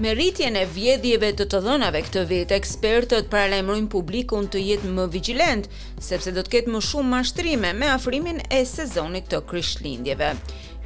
[0.00, 5.02] Me rritjen e vjedhjeve të të dhënave këtë vit, ekspertët paralajmërojnë publikun të jetë më
[5.12, 5.66] vigjilent,
[6.00, 10.30] sepse do të ketë më shumë mashtrime me afrimin e sezonit të krishtlindjeve.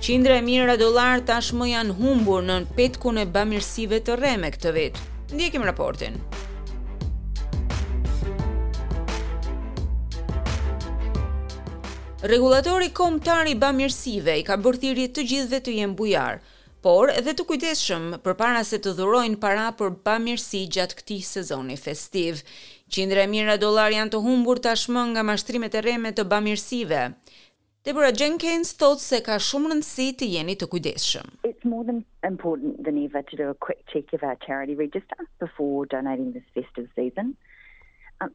[0.02, 4.98] Qindra e mira dollar tashmë janë humbur në petkun e bamirësive të rreme këtë vit.
[5.30, 6.18] Ndjekim raportin.
[12.34, 16.42] Regulatori komtar i bamirësive i ka bërë thirrje të gjithëve të jenë bujar
[16.84, 22.42] por edhe të kujdesshëm përpara se të dhurojnë para për pamirësi gjatë këtij sezoni festiv.
[22.92, 27.00] Qindra e mijëra dollar janë të humbur tashmë nga mashtrimet e rreme të bamirësive.
[27.88, 31.32] Deborah Jenkins thot se ka shumë rëndësi të jeni të kujdesshëm.
[31.52, 35.24] It's more than important than ever to do a quick check of our charity register
[35.46, 37.32] before donating this festive season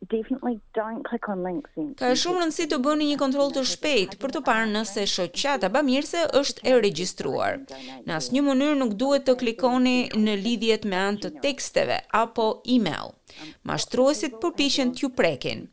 [0.08, 1.94] definitely don't click on links in.
[2.00, 6.26] Ka shumë rëndësi të bëni një kontroll të shpejtë për të parë nëse shoqata bamirëse
[6.42, 7.62] është e regjistruar.
[8.08, 13.16] Në asnjë mënyrë nuk duhet të klikoni në lidhjet me anë të teksteve apo email.
[13.70, 15.66] Mashtruesit përpiqen t'ju prekin.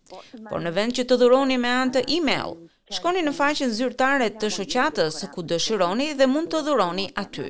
[0.50, 2.56] Por në vend që të dhuroni me anë të email,
[2.86, 7.46] Shkoni në faqen zyrtare të shoqatës ku dëshironi dhe mund të dhuroni aty.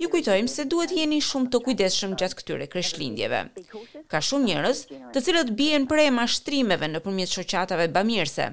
[0.00, 3.38] Ju kujtojmë se duhet jeni shumë të kujdesshëm gjatë këtyre kreshlindjeve.
[4.12, 4.82] Ka shumë njerëz
[5.14, 8.48] të cilët bien prej mashtrimeve nëpërmjet shoqatave bamirëse.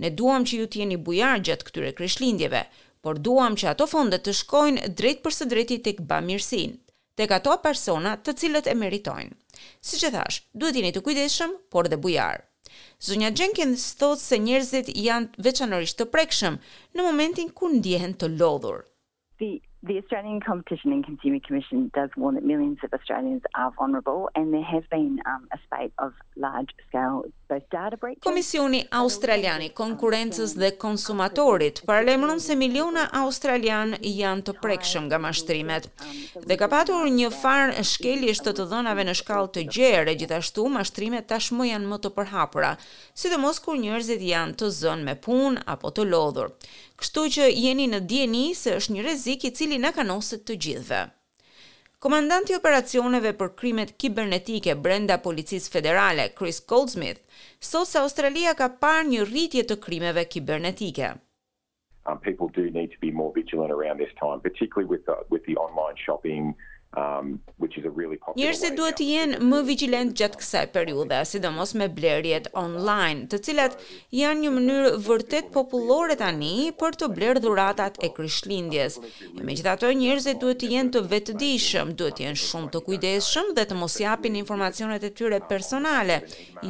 [0.00, 2.62] Ne duam që ju të jeni bujar gjatë këtyre kreshlindjeve,
[3.04, 6.78] por duam që ato fonde të shkojnë drejt për së drejti tek bamirësinë,
[7.20, 9.36] tek ato persona të cilët e meritojnë.
[9.84, 12.40] Siç e thash, duhet jeni të kujdesshëm, por dhe bujar.
[13.06, 16.58] Zonja Jenkins thot se njerëzit janë veçanërisht të prekshëm
[16.96, 18.82] në momentin kur ndjehen të lodhur.
[19.84, 24.54] The Australian Competition and Consumer Commission does warn that millions of Australians are vulnerable and
[24.54, 26.12] there have been um a spate of
[26.46, 28.22] large scale both data breaches.
[28.22, 35.90] Komisioni Australiani Konkurrencës dhe Konsumatorit paralajmëron se miliona australian janë të prekshëm nga mashtrimet.
[36.46, 41.26] Dhe ka pasur një farë shkeljes të të dhënave në shkallë të gjerë, gjithashtu mashtrimet
[41.34, 42.76] tashmë janë më të përhapura,
[43.20, 46.54] sidomos kur njerëzit janë të zënë me punë apo të lodhur
[47.02, 51.00] kështu që jeni në djeni se është një rezik i cili në kanosit të gjithve.
[52.04, 57.20] Komandanti operacioneve për krimet kibernetike brenda Policisë Federale, Chris Goldsmith,
[57.70, 61.10] sot se Australia ka parë një rritje të krimeve kibernetike.
[62.06, 65.44] Um, people do need to be more vigilant around this time, particularly with the, with
[65.46, 66.54] the online shopping,
[66.96, 71.20] um which is a really popular Njerëzit duhet të jenë më vigjilent gjatë kësaj periudhe,
[71.30, 73.76] sidomos me blerjet online, të cilat
[74.12, 76.50] janë një mënyrë vërtet popullore tani
[76.80, 78.98] për të blerë dhuratat e Krishtlindjes.
[79.38, 83.78] Megjithatë, njerëzit duhet të jenë të vetëdijshëm, duhet të jenë shumë të kujdesshëm dhe të
[83.78, 86.18] mos japin informacionet e tyre personale,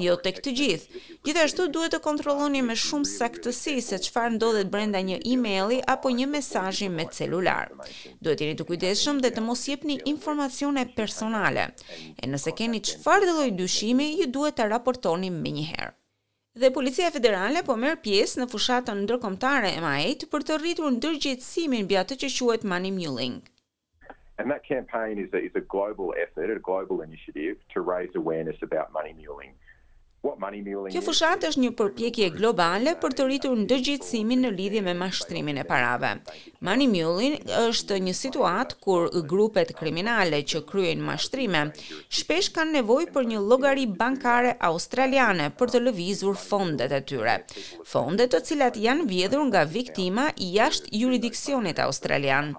[0.05, 1.03] jo tek të gjithë.
[1.25, 6.28] Gjithashtu duhet të kontrolloni me shumë saktësi se çfarë ndodhet brenda një emaili apo një
[6.37, 7.72] mesazhi me celular.
[8.21, 11.62] Duhet jeni të kujdesshëm dhe të mos jepni informacione personale.
[12.21, 15.93] E nëse keni çfarë do lloj dyshimi, ju duhet ta raportoni më njëherë.
[16.61, 19.95] Dhe policia federale po merr pjesë në fushatën ndërkombëtare e ma
[20.33, 23.39] për të rritur ndërgjegjësimin mbi atë që quhet money mulling.
[24.41, 28.59] And that campaign is a, is a global effort, a global initiative to raise awareness
[28.69, 29.55] about money mulling.
[30.22, 35.56] Kjo fushat është një përpjekje globale për të rritur në dëgjitsimin në lidhje me mashtrimin
[35.59, 36.12] e parave.
[36.69, 41.65] Money Mule-in është një situat kur grupet kriminale që kryen mashtrime,
[42.19, 47.34] shpesh kanë nevoj për një logari bankare australiane për të lëvizur fondet e tyre.
[47.91, 52.55] Fondet të cilat janë vjedhur nga viktima i ashtë juridikcionit australian.